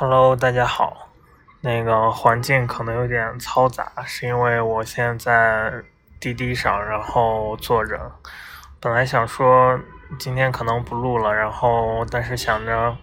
[0.00, 1.10] Hello，大家好。
[1.60, 5.82] 那个环境可能有点嘈杂，是因为我现在在
[6.18, 8.10] 滴滴上，然后坐着。
[8.80, 9.78] 本来想说
[10.18, 12.96] 今天可能不录了，然后但是想着，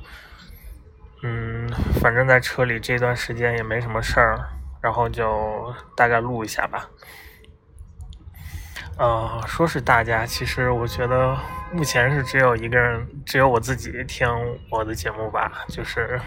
[1.22, 1.70] 嗯，
[2.02, 4.40] 反正在车里这段时间也没什么事儿，
[4.82, 6.90] 然后就大概录一下吧。
[8.98, 11.38] 呃，说是大家，其实我觉得
[11.72, 14.28] 目前是只有一个人，只有我自己听
[14.72, 15.52] 我的节目吧。
[15.68, 16.20] 就是，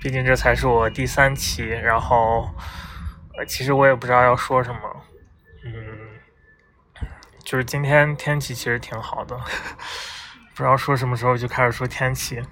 [0.00, 2.50] 毕竟这才是我第三期，然后，
[3.38, 4.80] 呃，其实我也不知道要说什么。
[5.64, 5.72] 嗯，
[7.44, 9.36] 就是今天天气其实挺好的，
[10.52, 12.42] 不知道说什么时候就开始说天气。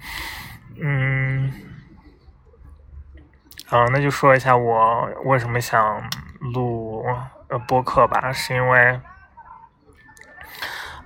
[0.81, 1.51] 嗯，
[3.65, 6.01] 好，那就说一下我为什么想
[6.53, 7.05] 录
[7.49, 9.01] 呃播客吧，是因为。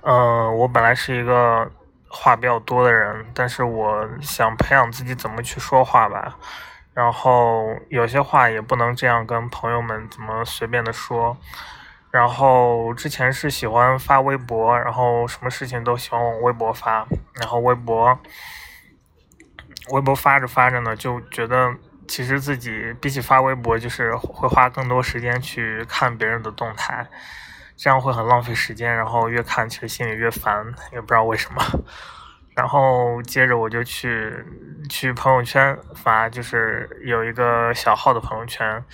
[0.02, 1.70] 嗯，我本来是一个
[2.08, 6.36] 话比较多的人，但是我想培养自己怎么去说话吧。
[6.94, 11.36] 然后有些话也不能这样跟朋友们怎么随便的说。
[12.10, 17.06] 然后之前是喜欢发微博，然后什么事情都喜欢往微博发。
[17.34, 18.18] 然后微博，
[19.90, 21.74] 微博发着发着呢，就觉得
[22.08, 27.06] 其实自己比起发微博，就是会花更多时间去看别人的动态。
[27.78, 31.62] 这样会很浪费时间，然后越看其实心里越烦，也不知道为什么。
[32.56, 34.44] 然后接着我就去
[34.90, 38.84] 去朋友圈发，就是有一个小号的朋友圈，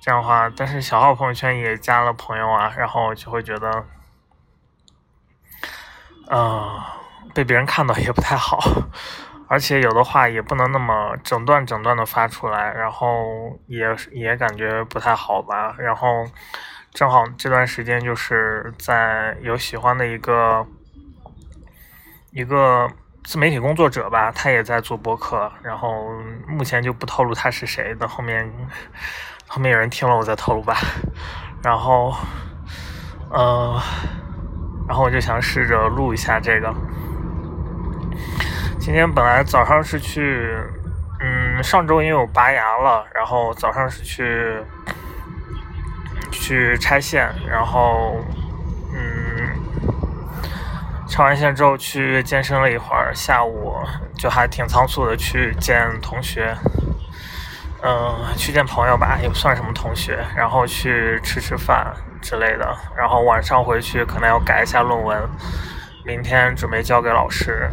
[0.00, 3.86] 这样的话，但是小号朋友圈也加了朋友啊，然后就会觉得，
[6.28, 6.82] 嗯，
[7.32, 8.58] 被别人看到也不太好，
[9.46, 16.26] 而且有的话也不能那么整段整段的发出来，然后也也感觉不太好吧，然后。
[16.94, 20.64] 正好这段时间就是在有喜欢的一个
[22.30, 22.88] 一个
[23.24, 26.08] 自媒体工作者吧，他也在做播客，然后
[26.46, 28.48] 目前就不透露他是谁，等后面
[29.48, 30.76] 后面有人听了我再透露吧。
[31.64, 32.14] 然后，
[33.30, 33.82] 呃，
[34.86, 36.72] 然后我就想试着录一下这个。
[38.78, 40.56] 今天本来早上是去，
[41.18, 44.62] 嗯，上周因为我拔牙了，然后早上是去。
[46.44, 48.22] 去拆线，然后，
[48.92, 49.48] 嗯，
[51.08, 53.74] 拆完线之后去健身了一会儿，下午
[54.18, 56.54] 就还挺仓促的去见同学，
[57.82, 61.90] 嗯，去见朋友吧，也不算什么同学，然后去吃吃饭
[62.20, 65.18] 之类的，然后晚上回去可能要改一下论文，
[66.04, 67.70] 明天准备交给老师。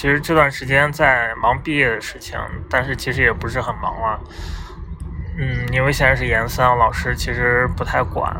[0.00, 2.40] 其实这段时间在忙毕业的事情，
[2.70, 4.18] 但是其实也不是很忙了。
[5.36, 8.34] 嗯，因为现在是研三，老师其实不太管，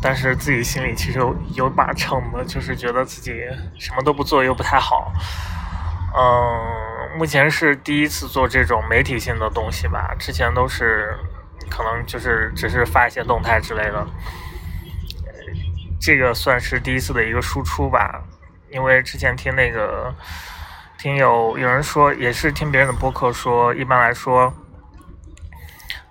[0.00, 3.42] 但是自己心里其实有有把秤的，就是觉得自己
[3.78, 5.12] 什么都不做又不太好。
[6.16, 11.14] 嗯，目前是第一次做这种媒体性的东西吧，之前都是
[11.68, 14.06] 可能就是只是发一些动态之类的，
[16.00, 18.22] 这个算是第一次的一个输出吧。
[18.72, 20.12] 因为之前听那个
[20.98, 24.52] 听有有人说，也是听别人的播客说，一般来说，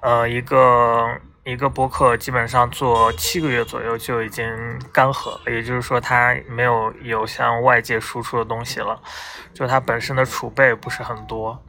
[0.01, 4.45] 呃，一个一个播客基本上做七个月左右就已经
[4.93, 9.01] 干涸了，也就是说它没有有向外界输出的东西了，
[9.53, 11.59] 就它本身的储备不是很多。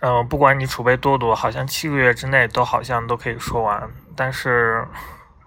[0.00, 4.86] 嗯，不管你储备多多，好像七个月之内都好像都可以说完，但是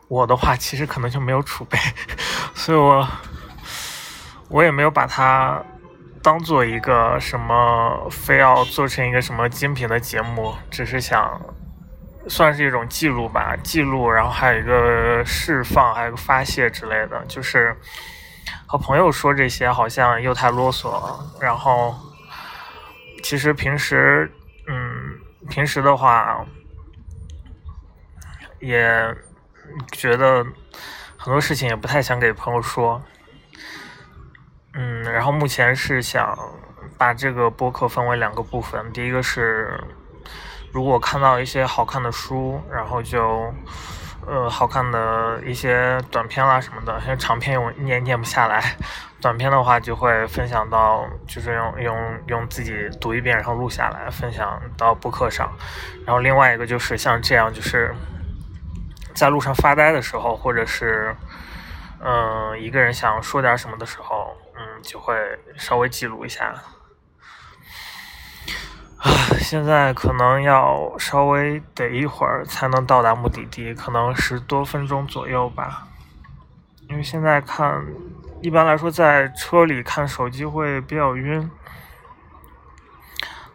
[0.08, 1.80] 我的话其实可能就没有储备，
[2.54, 3.08] 所以我。
[4.50, 5.62] 我也没有把它
[6.22, 11.42] 当做一个什么，非要做成一个什么精品的节目，只是想
[12.28, 17.24] 算是一种记录吧，记录，然后还有一个释放，还有个发泄之类的。
[17.28, 17.76] 就是
[18.66, 21.20] 和朋友说这些，好像又太啰嗦了。
[21.40, 21.94] 然后
[23.24, 24.32] 其实平时，
[24.68, 25.20] 嗯，
[25.50, 26.44] 平时的话，
[28.60, 29.16] 也
[29.92, 30.44] 觉得
[31.18, 33.02] 很多事情也不太想给朋友说。
[34.78, 36.38] 嗯，然后目前是想
[36.98, 38.92] 把这个播客分为两个部分。
[38.92, 39.82] 第一个是，
[40.74, 43.54] 如果看到一些好看的书，然后就
[44.28, 48.76] 呃好看的一些短片啦什么的，像长篇我念念不下来，
[49.22, 55.50] 短片的话就会分享到，就是用用用自己读一遍，然后录下来分享到播客上。
[56.06, 57.96] 然后另外一个就是像这样，就是
[59.14, 61.16] 在路上发呆的时候，或者是
[62.02, 64.36] 嗯一个人想说点什么的时候。
[64.86, 65.14] 就会
[65.58, 66.56] 稍微记录一下。
[68.98, 75.88] 啊，现在可能要稍微得一会儿才能到达目的地，可能十多分钟左右吧。
[76.88, 77.86] 因为现在看
[78.42, 81.50] 一般来说在车里看手机会比较晕，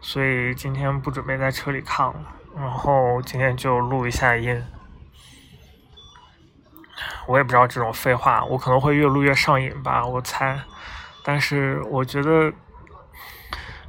[0.01, 2.15] 所以今天不准备在车里看了。
[2.57, 4.63] 然后今天就录一下音。
[7.27, 10.61] 我也不知道这种废话，我可能会越录越上瘾吧，我猜。
[11.23, 12.53] 但是我觉得，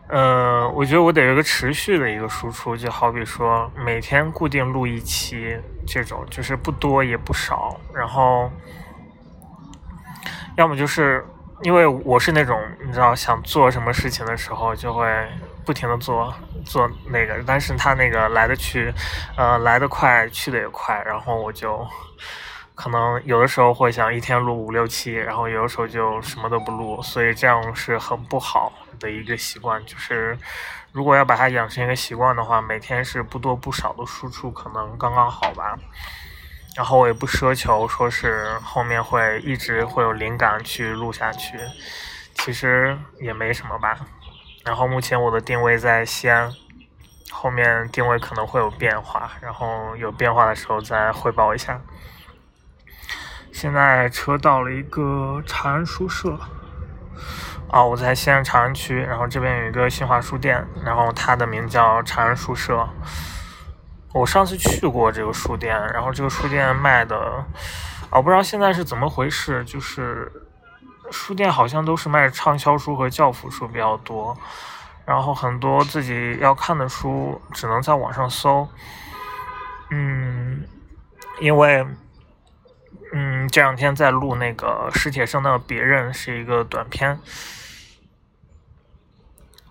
[0.07, 5.57] 呃，我觉得我得有个持续的一个输出，就好比说每天固定录一期
[5.87, 7.79] 这种，就是不多也不少。
[7.93, 8.51] 然后，
[10.57, 11.25] 要么就是
[11.63, 15.07] 因为我是那种你知道想做什么事情的时候就会
[15.65, 16.33] 不停的做
[16.65, 18.93] 做那个，但是他那个来的去，
[19.37, 21.87] 呃，来的快去的也快，然后我就。
[22.81, 29.85] 可能有的时候会想一天录五六期，然后有的时候就什么都不录，所以这样是很不好的一个习惯。
[29.85, 30.35] 就是
[30.91, 35.77] 如果要把它养成一个习惯的话，每天是不多不少的输出，可能刚刚好吧。
[36.75, 41.59] 然后我也不奢求说是后面会一直会有灵感去录下去，
[42.33, 43.95] 其实也没什么吧。
[44.65, 46.51] 然后目前我的定位在西安，
[47.29, 51.79] 后面定位可能会有变化，然后有变化的时候再汇报一下。
[53.51, 56.39] 现在车到了一个长安书社，
[57.69, 62.87] 啊，我在西安长安区，然后这边有一个新华书店，然后它的名叫长安书社。
[64.13, 67.45] 我上次去过这个书店，然后这个书店卖的，
[68.09, 70.31] 我不知道现在是怎么回事，就是
[71.11, 74.35] 书店好像都是卖畅销书和教辅书比较多，
[75.05, 78.67] 然后很多自己要看的书只能在网上搜，
[79.91, 80.63] 嗯，
[81.39, 81.85] 因为。
[83.13, 87.19] 嗯，这两天在录那个史铁生的《别人》是一个短片。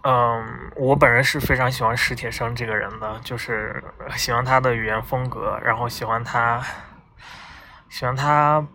[0.03, 3.83] 嗯，我本人是非常喜欢史铁生这个人的，就是
[4.17, 6.63] 喜欢他的语言风格，然后喜欢他，
[7.89, 8.67] 喜欢他，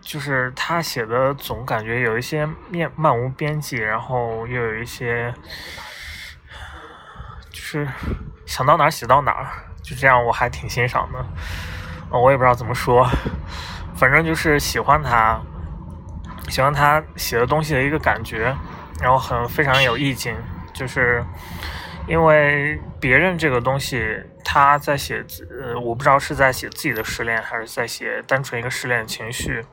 [0.00, 5.34] 就是他写的总感觉有一些面漫无边际，然后又有一些，
[7.50, 7.88] 就是
[8.46, 9.46] 想到哪儿写到哪儿，
[9.82, 11.24] 就这样，我还挺欣赏的。
[12.10, 13.08] 我也不知道怎么说。
[14.02, 15.40] 反正就是喜欢他，
[16.48, 18.52] 喜欢他写的东西的一个感觉，
[19.00, 20.34] 然后很非常有意境。
[20.74, 21.24] 就是
[22.08, 24.04] 因为别人这个东西，
[24.44, 29.64] 他在写，呃，我不知道是在写自己的失恋，还是在写单纯一个失恋情绪，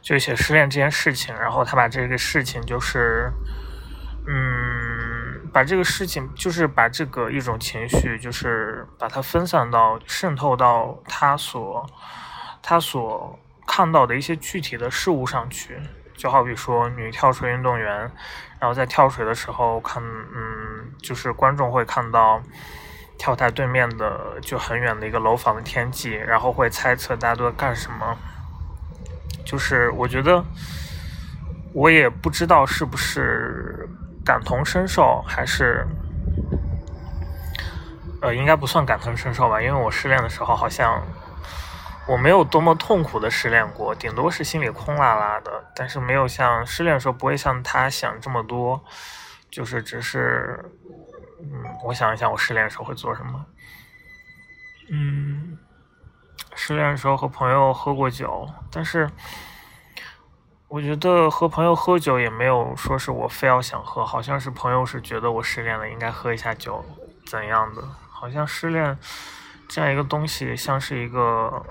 [0.00, 1.34] 就写失恋这件事情。
[1.34, 3.28] 然后他把这个事情，就是，
[4.28, 11.84] 嗯，把这个事情，就是把这个一种情绪，就是把它分散到渗透到他所，
[12.62, 13.36] 他所。
[13.70, 15.78] 看到的一些具体的事物上去，
[16.16, 18.10] 就好比说女跳水运动员，
[18.58, 22.42] 然后在跳水的时候看，嗯，就是观众会看到
[23.18, 28.16] 跳台对面的就很远的一个楼房的天际，然后会猜测大家都在干什么。
[29.44, 30.42] 就是我觉得，
[31.74, 33.86] 我也不知道是不是
[34.24, 35.86] 感同身受，还是，
[38.22, 41.06] 呃，应该不算感同身受吧，因为我失恋的时候好像。
[42.08, 48.82] 我没有多么痛苦的失恋过，顶多是心里空落落的，但是没有像失恋的时候不会像他想这么多，
[49.50, 50.64] 就是只是，
[51.42, 53.44] 嗯，我想一想，我失恋的时候会做什么？
[54.90, 55.58] 嗯，
[56.54, 59.10] 失恋的时候和朋友喝过酒，但是
[60.68, 66.82] 我觉得和朋友喝酒也没有说是我非要想喝，好像是朋友是觉得我失恋了应该喝一下酒，
[67.26, 67.82] 怎样的？
[68.08, 68.98] 好像失恋。
[69.68, 71.62] 这样一个东西，像是一个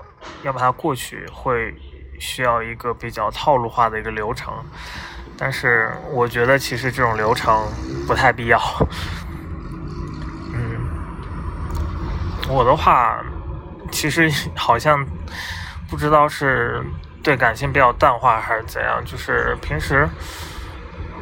[0.42, 1.74] 要把它过去，会
[2.20, 4.54] 需要一个比较套路化的一个流程。
[5.36, 7.66] 但是我觉得其实这种流程
[8.06, 8.60] 不太必要。
[10.54, 10.80] 嗯，
[12.48, 13.20] 我的话
[13.90, 15.04] 其实 好像
[15.90, 16.82] 不知道是
[17.22, 20.08] 对感情比较淡化还是怎样，就是平时。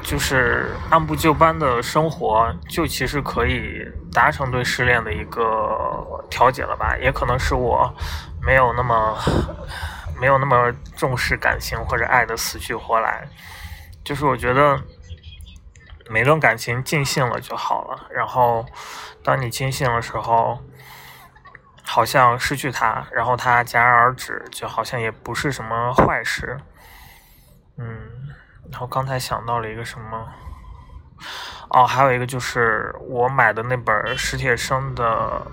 [0.07, 6.97] 就是按部就班的生活，就其实可以达成对失恋的一个调节了吧？
[6.97, 7.93] 也可能是我
[8.41, 9.19] 没有那么
[10.21, 13.27] 没有那么重视感情或者爱的死去活来。
[14.05, 14.81] 就是我觉得
[16.09, 18.07] 每段感情尽兴了就好了。
[18.11, 18.65] 然后
[19.25, 20.63] 当你尽兴的时候，
[21.83, 26.61] 好像失去它，然后它戛然而止，就好像也不是什么坏事。
[27.77, 28.13] 嗯。
[28.71, 30.27] 然后刚才想到了一个什么？
[31.71, 35.47] 哦，还有一个就是我买的那本史铁生的，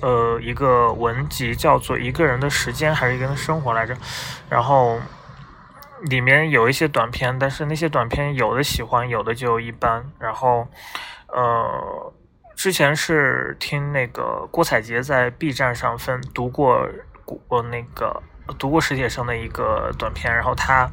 [0.00, 3.94] 呃，一个文集，叫做《一个人的时间》还是一个人的生活来着？
[4.48, 4.98] 然后
[6.02, 10.10] 里面有一些短片，但是那些短片有的喜欢，有的就一般。
[10.18, 10.66] 然后，
[11.28, 12.12] 呃，
[12.56, 16.88] 之前是听那个郭采洁在 B 站上分读过
[17.46, 18.22] 过那个
[18.58, 20.90] 读过史铁生的一个短片，然后他。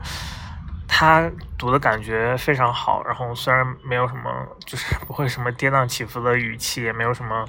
[0.88, 7.48] 他读的感觉非常好，然后虽然没有什么，就是 不会什么跌宕起伏的语气，也没有什么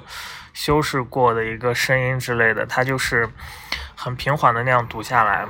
[0.53, 3.27] 修饰过的一个声音之类的，他就是
[3.95, 5.45] 很平缓的那样读下来，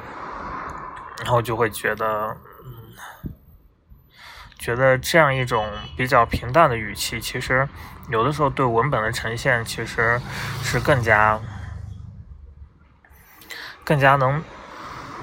[1.24, 2.94] 然后就会觉得，嗯，
[4.58, 5.68] 觉得这样一种
[5.98, 7.68] 比较平淡的语气，其实
[8.10, 10.22] 有的时候对文本的呈现其实
[10.62, 11.40] 是更加
[13.84, 14.42] 更加能。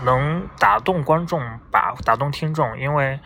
[0.04, 3.18] 能打动观众，把打动听众，因为，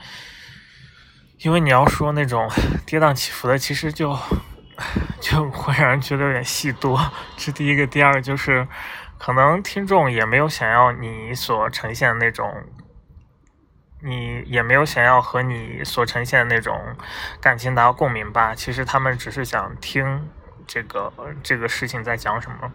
[1.38, 2.48] 因为你要说那种
[2.86, 4.16] 跌宕起伏的，其实就
[5.20, 6.98] 就会让人觉得有点戏多。
[7.36, 8.66] 这第一个，第二个就是，
[9.18, 12.64] 可能听众也没有想要你所呈现的那种，
[14.02, 16.96] 你也没有想要和你所呈现的那种
[17.40, 18.54] 感情达到共鸣吧。
[18.54, 20.28] 其实他们只是想听
[20.66, 21.12] 这个
[21.42, 22.72] 这个事情在讲什么，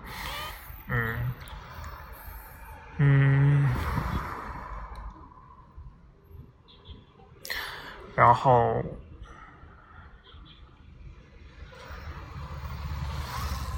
[0.90, 1.34] 嗯，
[8.25, 8.84] 然后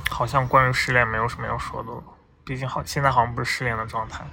[0.09, 2.01] 好像关于失恋没有什么要说的了，
[2.45, 4.25] 毕竟好现在好像不是失恋的状态，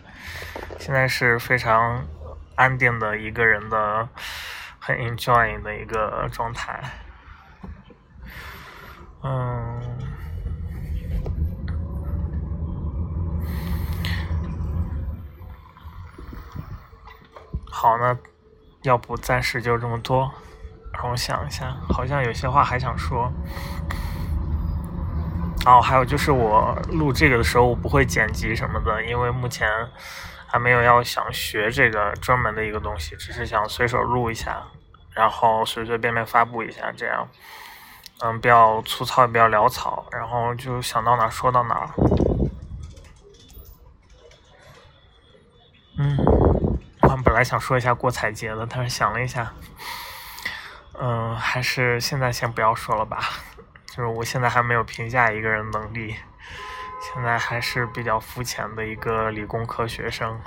[0.79, 2.07] 现在是非常
[2.55, 4.09] 安定的一个人的
[4.79, 6.81] 很 enjoy 的一个状态，
[9.25, 9.99] 嗯。
[17.69, 18.17] 好，那
[18.85, 20.31] 要不暂时就这么多。
[20.93, 23.31] 让我想一下，好像有些话还想说。
[25.67, 29.67] 哦，还有就是我录这个的时候，我不会剪辑什么的，因为目前
[30.47, 34.63] 还没有要想学这个专门的一个东西，只是想随手录一下，
[35.15, 37.27] 然后随随便便发布一下，这样，
[38.21, 41.95] 嗯，比较粗糙，比较潦草，然后就想到哪说到哪。
[45.99, 46.44] 嗯。
[47.23, 49.53] 本来想说一下郭采洁的，但是想了一下，
[50.99, 53.21] 嗯，还是现在先不要说了吧。
[53.87, 56.17] 就是我现在还没有评价一个人能力，
[57.01, 60.41] 现在还是比较肤浅的一个理工科学生。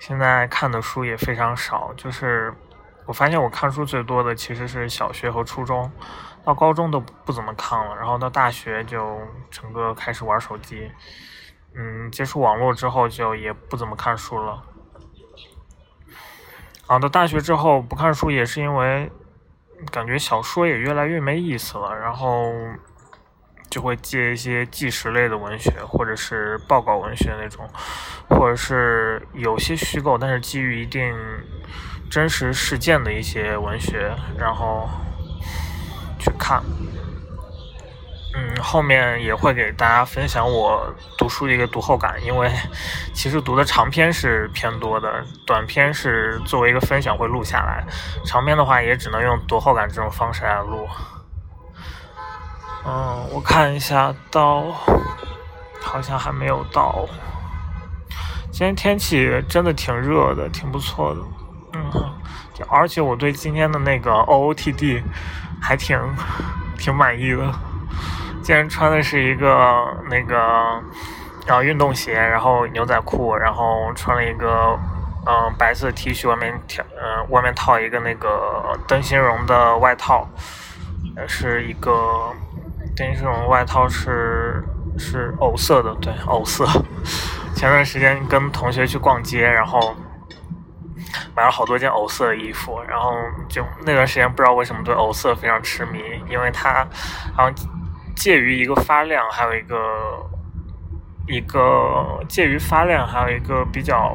[0.00, 2.52] 现在看的书也非常少，就是
[3.06, 5.92] 我发现我看书最多的其实是小学和初中，
[6.42, 9.20] 到高中都不怎么看了，然后到大学就
[9.50, 10.90] 整个开始玩手机，
[11.76, 14.62] 嗯，接触网络之后就也不怎么看书了。
[16.90, 19.08] 啊，到大学之后不看书也是因为
[19.92, 22.52] 感觉小说也越来越没意思了，然后
[23.70, 27.64] 就会借一些纪实类的文学，或者是报告文学那种，
[28.28, 31.14] 或者是有些虚构但是基于一定
[32.10, 34.88] 真实事件的一些文学，然后
[36.18, 36.60] 去看。
[38.32, 42.48] 嗯，后面也会给大家分享我读书的一个读后感，因为
[43.12, 47.84] 其实读的长篇是偏多的，短篇是作为一个分享会录下来，
[48.24, 50.88] 长篇的话也只能用读后感这种方式来录。
[52.86, 54.64] 嗯，我看一下，到
[55.80, 57.04] 好像还没有到。
[58.52, 61.20] 今天天气真的挺热的，挺不错的。
[61.72, 61.90] 嗯，
[62.68, 65.02] 而且我对今天的那个 OOTD
[65.60, 65.98] 还挺
[66.78, 67.52] 挺满意的。
[68.50, 70.34] 今天穿的是一个那个，
[71.46, 74.76] 然后运动鞋，然后牛仔裤，然后穿了一个
[75.24, 80.28] 嗯白色 T 恤，外面条嗯外面套一个那个灯芯绒的外套，
[81.28, 82.32] 是一个
[82.96, 84.64] 灯芯绒外套是
[84.98, 86.66] 是藕色的，对藕色。
[87.54, 89.94] 前段时间跟同学去逛街，然后
[91.36, 93.12] 买了好多件藕色的衣服，然后
[93.48, 96.84] 就那段时间不知道为什么对藕色非常痴迷，因为它
[97.32, 97.54] 好像。
[98.20, 99.76] 介于一个发亮，还有一个
[101.26, 104.14] 一个介于发亮，还有一个比较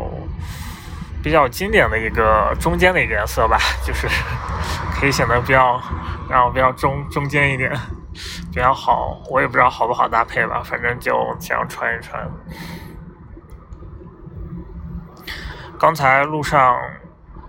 [1.23, 4.07] 比较经典的一个中间的一个颜色吧，就是
[4.93, 5.81] 可以显得比较
[6.29, 7.71] 然后比较中中间一点，
[8.53, 9.19] 比较好。
[9.27, 12.29] 我也不知道好不好搭配吧，反正就这样穿一穿。
[15.79, 16.77] 刚才路上。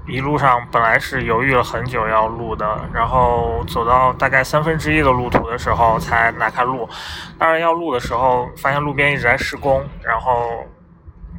[0.06, 6.88] 一路上本来是犹豫了很久要录的，然后走到大概三分之一的路途的时候才拿开录。
[7.36, 10.64] 当然要录的时候，发现路边一直在施工，然后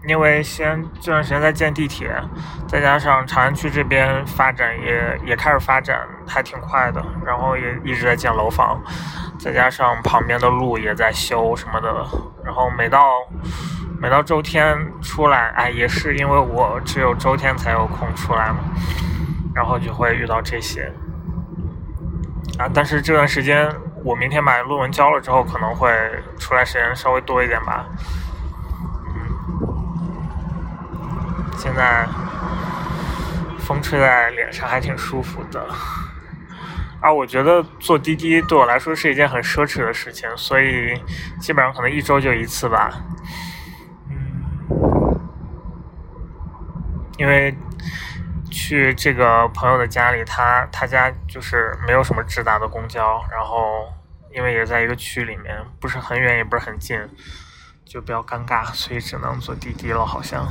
[0.05, 2.13] 因为先这段时间在建地铁，
[2.67, 8.81] 再加上长安区这边发展也也开始发展，还挺快的，然后也一直在建楼房，
[9.39, 12.05] 再加上旁边的路也在修什么的，
[12.43, 13.01] 然后每到。
[14.00, 18.60] 每到周天出来，哎，也是因为我只有周天才有空出来嘛，
[19.56, 20.92] 然后就会遇到这些
[22.60, 22.70] 啊。
[22.74, 23.68] 但是这段时间，
[24.04, 25.89] 我明天把论文交了之后，可能会
[26.38, 27.86] 出来时间稍微多一点吧。
[29.08, 29.18] 嗯，
[31.58, 32.08] 现在
[33.60, 35.68] 风吹在脸上还挺舒服的。
[37.00, 40.94] 啊我觉得坐滴滴对我来说是一件很奢侈的事情，所以
[41.39, 42.92] 基本上可能一周就一次吧。
[47.17, 47.55] 因为
[48.51, 53.91] 去这个朋友的家里，他他家就是没有什么直达的公交，然后
[54.33, 56.97] 因为也在一个区里面，不是很远也不是很近，
[57.86, 60.05] 就比较尴尬，所以只能坐滴滴了。
[60.05, 60.47] 好像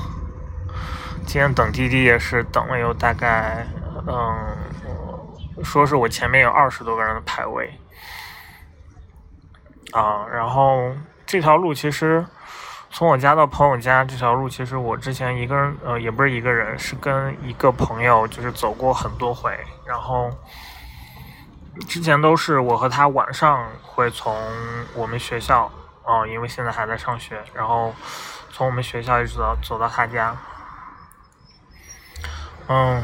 [1.25, 3.67] 今天等滴滴也是等了有大概
[4.07, 4.57] 嗯。
[5.65, 7.81] 说是我前面有二十多个人的排位，
[9.93, 10.95] 啊，然后
[11.25, 12.23] 这条路其实
[12.91, 19.59] 从我家到朋友家这条路，其实我之前一个人，呃，也不是一个人，是跟一个朋友，就是走过很多回。
[19.85, 20.31] 然后
[21.89, 24.35] 之前都是我和他晚上会从
[24.95, 25.71] 我们学校，
[26.05, 27.95] 哦，因为现在还在上学，然后
[28.51, 30.35] 从我们学校一直到走到他家，
[32.69, 33.03] 嗯。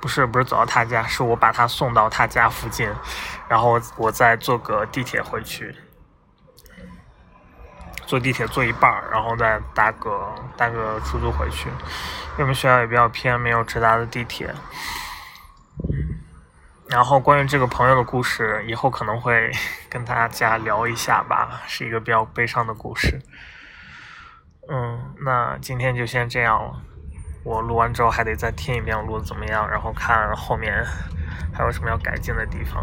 [0.00, 2.88] 不是不是走到他家，是我把他送到他家附近，
[3.48, 5.74] 然后我再坐个地铁回去，
[8.08, 11.68] 坐地铁坐一半儿，然后再搭个搭个出租回去。
[11.68, 14.54] 因为我们学校也比较偏，没有直达的地铁。
[16.88, 19.52] 然后关于这个朋友的故事，以后可能会
[19.90, 23.20] 跟大家聊一下吧，是一个比较悲伤的故事。
[24.70, 26.80] 嗯，那今天就先这样了。
[27.44, 30.82] 我录完之后还得再听一遍，我录的怎么样，然后看后面
[31.52, 32.82] 还有什么要改进的地方。